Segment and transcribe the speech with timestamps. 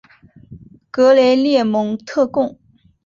[0.89, 2.57] 格雷涅蒙特贡。